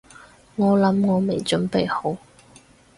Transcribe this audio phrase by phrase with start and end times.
[0.55, 2.17] 我諗我未準備好